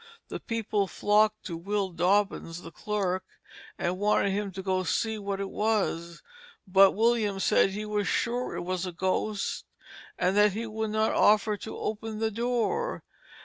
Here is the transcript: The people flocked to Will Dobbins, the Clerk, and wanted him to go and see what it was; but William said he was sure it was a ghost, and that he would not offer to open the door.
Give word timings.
The 0.29 0.39
people 0.39 0.87
flocked 0.87 1.43
to 1.45 1.55
Will 1.55 1.89
Dobbins, 1.91 2.63
the 2.63 2.71
Clerk, 2.71 3.23
and 3.77 3.99
wanted 3.99 4.31
him 4.31 4.51
to 4.53 4.63
go 4.63 4.79
and 4.79 4.87
see 4.87 5.19
what 5.19 5.39
it 5.39 5.51
was; 5.51 6.23
but 6.65 6.93
William 6.93 7.39
said 7.39 7.69
he 7.69 7.85
was 7.85 8.07
sure 8.07 8.55
it 8.55 8.63
was 8.63 8.87
a 8.87 8.91
ghost, 8.91 9.63
and 10.17 10.35
that 10.35 10.53
he 10.53 10.65
would 10.65 10.89
not 10.89 11.13
offer 11.13 11.55
to 11.55 11.77
open 11.77 12.17
the 12.17 12.31
door. 12.31 13.03